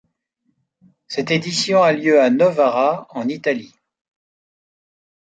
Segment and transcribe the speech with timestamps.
[1.07, 3.71] Cette édition a lieu à Novara, en Italie.